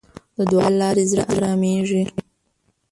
د 0.37 0.39
دعا 0.51 0.67
له 0.71 0.75
لارې 0.81 1.03
زړه 1.11 1.23
آرامېږي. 1.33 2.03